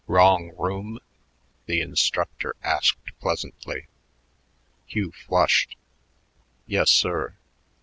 "Wrong 0.07 0.49
room?" 0.57 0.97
the 1.67 1.79
instructor 1.79 2.55
asked 2.63 3.11
pleasantly. 3.19 3.85
Hugh 4.87 5.11
flushed. 5.27 5.75
"Yes, 6.65 6.89
sir." 6.89 7.35